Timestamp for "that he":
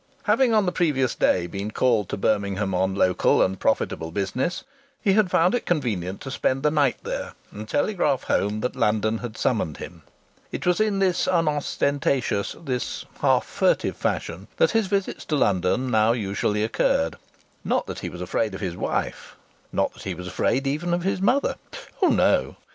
17.85-18.09, 19.93-20.15